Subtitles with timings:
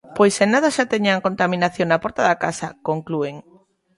[0.17, 3.35] Pois en nada xa teñen a contaminación na porta da casa, conclúen.